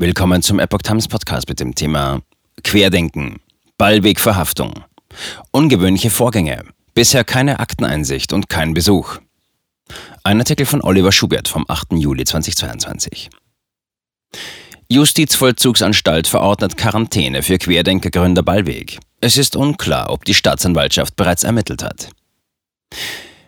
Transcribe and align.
Willkommen 0.00 0.42
zum 0.42 0.60
Epoch 0.60 0.82
Times 0.82 1.08
Podcast 1.08 1.48
mit 1.48 1.58
dem 1.58 1.74
Thema 1.74 2.22
Querdenken, 2.62 3.40
Ballwegverhaftung, 3.78 4.84
ungewöhnliche 5.50 6.10
Vorgänge, 6.10 6.62
bisher 6.94 7.24
keine 7.24 7.58
Akteneinsicht 7.58 8.32
und 8.32 8.48
kein 8.48 8.74
Besuch. 8.74 9.18
Ein 10.22 10.38
Artikel 10.38 10.66
von 10.66 10.82
Oliver 10.82 11.10
Schubert 11.10 11.48
vom 11.48 11.64
8. 11.66 11.94
Juli 11.94 12.24
2022. 12.24 13.28
Justizvollzugsanstalt 14.88 16.28
verordnet 16.28 16.76
Quarantäne 16.76 17.42
für 17.42 17.58
Querdenkergründer 17.58 18.44
Ballweg. 18.44 19.00
Es 19.20 19.36
ist 19.36 19.56
unklar, 19.56 20.10
ob 20.10 20.24
die 20.24 20.34
Staatsanwaltschaft 20.34 21.16
bereits 21.16 21.42
ermittelt 21.42 21.82
hat. 21.82 22.10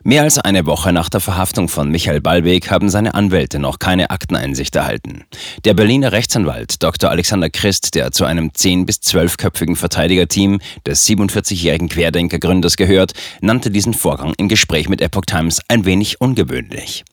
Mehr 0.03 0.23
als 0.23 0.39
eine 0.39 0.65
Woche 0.65 0.95
nach 0.95 1.11
der 1.11 1.21
Verhaftung 1.21 1.69
von 1.69 1.91
Michael 1.91 2.23
Ballweg 2.23 2.71
haben 2.71 2.89
seine 2.89 3.13
Anwälte 3.13 3.59
noch 3.59 3.79
keine 3.79 4.09
Akteneinsicht 4.09 4.75
erhalten. 4.75 5.25
Der 5.67 5.75
Berliner 5.75 6.13
Rechtsanwalt 6.13 6.83
Dr. 6.83 7.11
Alexander 7.11 7.51
Christ, 7.51 7.95
der 7.95 8.11
zu 8.11 8.25
einem 8.25 8.49
10- 8.49 8.87
bis 8.87 8.97
12-köpfigen 8.97 9.77
Verteidigerteam 9.77 10.61
des 10.87 11.07
47-jährigen 11.07 11.91
Querdenkergründers 11.91 12.77
gehört, 12.77 13.13
nannte 13.43 13.71
diesen 13.71 13.93
Vorgang 13.93 14.33
im 14.39 14.49
Gespräch 14.49 14.89
mit 14.89 15.03
Epoch 15.03 15.27
Times 15.27 15.61
ein 15.69 15.85
wenig 15.85 16.19
ungewöhnlich. 16.19 17.05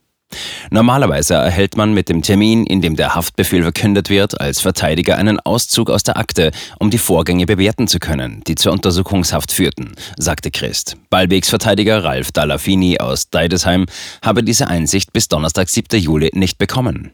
Normalerweise 0.69 1.35
erhält 1.35 1.77
man 1.77 1.93
mit 1.93 2.09
dem 2.09 2.21
Termin, 2.21 2.65
in 2.65 2.81
dem 2.81 2.95
der 2.95 3.15
Haftbefehl 3.15 3.63
verkündet 3.63 4.09
wird, 4.09 4.39
als 4.41 4.59
Verteidiger 4.59 5.17
einen 5.17 5.39
Auszug 5.39 5.89
aus 5.89 6.03
der 6.03 6.17
Akte, 6.17 6.51
um 6.79 6.89
die 6.89 6.97
Vorgänge 6.97 7.45
bewerten 7.45 7.87
zu 7.87 7.99
können, 7.99 8.43
die 8.47 8.55
zur 8.55 8.73
Untersuchungshaft 8.73 9.51
führten, 9.51 9.95
sagte 10.17 10.51
Christ. 10.51 10.97
Ballwegs 11.09 11.49
Verteidiger 11.49 12.03
Ralf 12.03 12.31
Dallafini 12.31 12.99
aus 12.99 13.29
Deidesheim 13.29 13.85
habe 14.21 14.43
diese 14.43 14.67
Einsicht 14.67 15.13
bis 15.13 15.29
Donnerstag, 15.29 15.69
7. 15.69 15.99
Juli 15.99 16.31
nicht 16.33 16.57
bekommen. 16.57 17.13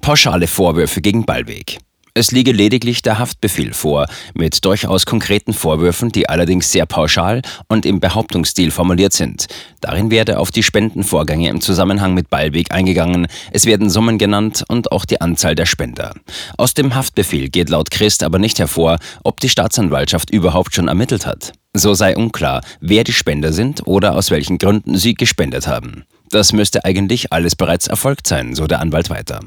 Pauschale 0.00 0.46
Vorwürfe 0.46 1.00
gegen 1.00 1.26
Ballweg. 1.26 1.78
Es 2.18 2.32
liege 2.32 2.50
lediglich 2.50 3.02
der 3.02 3.20
Haftbefehl 3.20 3.72
vor, 3.72 4.08
mit 4.34 4.64
durchaus 4.64 5.06
konkreten 5.06 5.52
Vorwürfen, 5.52 6.10
die 6.10 6.28
allerdings 6.28 6.72
sehr 6.72 6.84
pauschal 6.84 7.42
und 7.68 7.86
im 7.86 8.00
Behauptungsstil 8.00 8.72
formuliert 8.72 9.12
sind. 9.12 9.46
Darin 9.80 10.10
werde 10.10 10.40
auf 10.40 10.50
die 10.50 10.64
Spendenvorgänge 10.64 11.48
im 11.48 11.60
Zusammenhang 11.60 12.14
mit 12.14 12.28
Ballweg 12.28 12.72
eingegangen, 12.72 13.28
es 13.52 13.66
werden 13.66 13.88
Summen 13.88 14.18
genannt 14.18 14.64
und 14.66 14.90
auch 14.90 15.04
die 15.04 15.20
Anzahl 15.20 15.54
der 15.54 15.66
Spender. 15.66 16.12
Aus 16.56 16.74
dem 16.74 16.96
Haftbefehl 16.96 17.50
geht 17.50 17.70
laut 17.70 17.92
Christ 17.92 18.24
aber 18.24 18.40
nicht 18.40 18.58
hervor, 18.58 18.98
ob 19.22 19.38
die 19.38 19.48
Staatsanwaltschaft 19.48 20.30
überhaupt 20.30 20.74
schon 20.74 20.88
ermittelt 20.88 21.24
hat. 21.24 21.52
So 21.72 21.94
sei 21.94 22.16
unklar, 22.16 22.62
wer 22.80 23.04
die 23.04 23.12
Spender 23.12 23.52
sind 23.52 23.86
oder 23.86 24.16
aus 24.16 24.32
welchen 24.32 24.58
Gründen 24.58 24.96
sie 24.96 25.14
gespendet 25.14 25.68
haben. 25.68 26.02
Das 26.30 26.52
müsste 26.52 26.84
eigentlich 26.84 27.32
alles 27.32 27.56
bereits 27.56 27.86
erfolgt 27.86 28.26
sein, 28.26 28.54
so 28.54 28.66
der 28.66 28.80
Anwalt 28.80 29.08
weiter. 29.08 29.40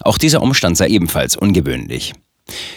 Auch 0.00 0.18
dieser 0.18 0.42
Umstand 0.42 0.76
sei 0.76 0.88
ebenfalls 0.88 1.36
ungewöhnlich. 1.36 2.12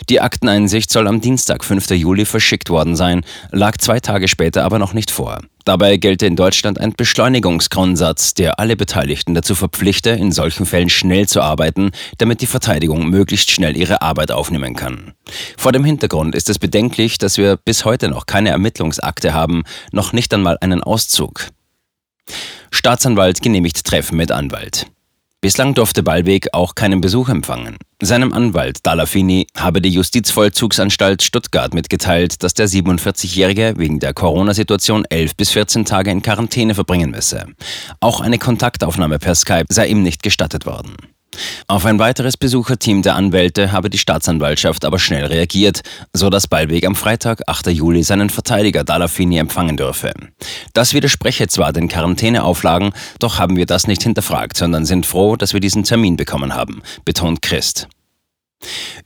Die 0.09 0.21
Akteneinsicht 0.21 0.89
soll 0.89 1.07
am 1.07 1.19
Dienstag, 1.19 1.65
5. 1.65 1.89
Juli, 1.91 2.23
verschickt 2.23 2.69
worden 2.69 2.95
sein, 2.95 3.25
lag 3.51 3.77
zwei 3.77 3.99
Tage 3.99 4.29
später 4.29 4.63
aber 4.63 4.79
noch 4.79 4.93
nicht 4.93 5.11
vor. 5.11 5.41
Dabei 5.65 5.97
gelte 5.97 6.25
in 6.25 6.37
Deutschland 6.37 6.79
ein 6.79 6.93
Beschleunigungsgrundsatz, 6.93 8.33
der 8.33 8.57
alle 8.57 8.77
Beteiligten 8.77 9.33
dazu 9.33 9.53
verpflichte, 9.53 10.11
in 10.11 10.31
solchen 10.31 10.65
Fällen 10.65 10.89
schnell 10.89 11.27
zu 11.27 11.41
arbeiten, 11.41 11.91
damit 12.19 12.39
die 12.39 12.45
Verteidigung 12.45 13.09
möglichst 13.09 13.51
schnell 13.51 13.75
ihre 13.75 14.01
Arbeit 14.01 14.31
aufnehmen 14.31 14.77
kann. 14.77 15.13
Vor 15.57 15.73
dem 15.73 15.83
Hintergrund 15.83 16.35
ist 16.35 16.49
es 16.49 16.57
bedenklich, 16.57 17.17
dass 17.17 17.37
wir 17.37 17.57
bis 17.57 17.83
heute 17.83 18.07
noch 18.07 18.27
keine 18.27 18.49
Ermittlungsakte 18.49 19.33
haben, 19.33 19.63
noch 19.91 20.13
nicht 20.13 20.33
einmal 20.33 20.57
einen 20.61 20.81
Auszug. 20.81 21.47
Staatsanwalt 22.71 23.41
genehmigt 23.41 23.83
Treffen 23.83 24.15
mit 24.15 24.31
Anwalt. 24.31 24.87
Bislang 25.39 25.75
durfte 25.75 26.01
Ballweg 26.01 26.47
auch 26.53 26.73
keinen 26.73 26.99
Besuch 26.99 27.29
empfangen. 27.29 27.77
Seinem 28.01 28.33
Anwalt 28.33 28.79
Dalafini 28.83 29.45
habe 29.55 29.83
die 29.83 29.91
Justizvollzugsanstalt 29.91 31.21
Stuttgart 31.21 31.75
mitgeteilt, 31.75 32.41
dass 32.41 32.55
der 32.55 32.67
47-Jährige 32.67 33.75
wegen 33.77 33.99
der 33.99 34.15
Corona-Situation 34.15 35.05
11 35.05 35.35
bis 35.35 35.51
14 35.51 35.85
Tage 35.85 36.09
in 36.09 36.23
Quarantäne 36.23 36.73
verbringen 36.73 37.11
müsse. 37.11 37.45
Auch 37.99 38.19
eine 38.19 38.39
Kontaktaufnahme 38.39 39.19
per 39.19 39.35
Skype 39.35 39.65
sei 39.69 39.87
ihm 39.87 40.01
nicht 40.01 40.23
gestattet 40.23 40.65
worden. 40.65 40.95
Auf 41.67 41.85
ein 41.85 41.99
weiteres 41.99 42.37
Besucherteam 42.37 43.01
der 43.01 43.15
Anwälte 43.15 43.71
habe 43.71 43.89
die 43.89 43.97
Staatsanwaltschaft 43.97 44.85
aber 44.85 44.99
schnell 44.99 45.25
reagiert, 45.25 45.81
so 46.13 46.29
dass 46.29 46.47
Ballweg 46.47 46.85
am 46.85 46.95
Freitag, 46.95 47.41
8. 47.47 47.67
Juli, 47.67 48.03
seinen 48.03 48.29
Verteidiger 48.29 48.83
Dalafini 48.83 49.37
empfangen 49.37 49.77
dürfe. 49.77 50.13
Das 50.73 50.93
widerspreche 50.93 51.47
zwar 51.47 51.73
den 51.73 51.87
Quarantäneauflagen, 51.87 52.93
doch 53.19 53.39
haben 53.39 53.55
wir 53.55 53.65
das 53.65 53.87
nicht 53.87 54.03
hinterfragt, 54.03 54.57
sondern 54.57 54.85
sind 54.85 55.05
froh, 55.05 55.35
dass 55.35 55.53
wir 55.53 55.59
diesen 55.59 55.83
Termin 55.83 56.17
bekommen 56.17 56.55
haben, 56.55 56.81
betont 57.05 57.41
Christ. 57.41 57.87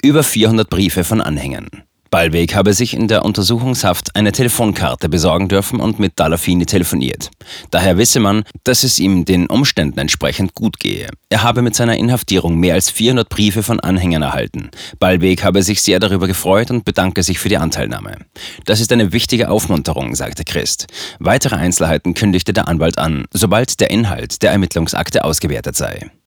Über 0.02 0.24
400 0.24 0.70
Briefe 0.70 1.04
von 1.04 1.22
Anhängern. 1.22 1.70
Ballweg 2.12 2.56
habe 2.56 2.74
sich 2.74 2.94
in 2.94 3.08
der 3.08 3.24
Untersuchungshaft 3.24 4.18
eine 4.18 4.34
Telefonkarte 4.34 5.08
besorgen 5.08 5.48
dürfen 5.48 5.80
und 5.80 5.98
mit 5.98 6.20
Dalafini 6.20 6.66
telefoniert. 6.66 7.32
Daher 7.72 7.98
wisse 7.98 8.20
man, 8.20 8.44
dass 8.66 8.84
es 8.84 9.00
ihm 9.00 9.24
den 9.24 9.48
Umständen 9.48 9.98
entsprechend 9.98 10.54
gut 10.54 10.78
gehe. 10.78 11.08
Er 11.30 11.44
habe 11.44 11.62
mit 11.62 11.74
seiner 11.74 11.96
Inhaftierung 11.96 12.58
mehr 12.58 12.74
als 12.74 12.92
400 12.92 13.30
Briefe 13.30 13.64
von 13.64 13.80
Anhängern 13.80 14.24
erhalten. 14.24 14.72
Ballweg 15.00 15.46
habe 15.46 15.64
sich 15.64 15.82
sehr 15.82 16.02
darüber 16.02 16.28
gefreut 16.28 16.70
und 16.70 16.84
bedanke 16.84 17.24
sich 17.24 17.40
für 17.40 17.48
die 17.48 17.58
Anteilnahme. 17.58 18.18
Das 18.66 18.82
ist 18.82 18.92
eine 18.92 19.14
wichtige 19.14 19.50
Aufmunterung, 19.50 20.14
sagte 20.14 20.44
Christ. 20.44 20.88
Weitere 21.20 21.56
Einzelheiten 21.56 22.14
kündigte 22.14 22.52
der 22.52 22.68
Anwalt 22.68 22.98
an, 22.98 23.24
sobald 23.32 23.80
der 23.80 23.90
Inhalt 23.90 24.42
der 24.42 24.52
Ermittlungsakte 24.52 25.24
ausgewertet 25.24 25.78
sei. 25.78 26.12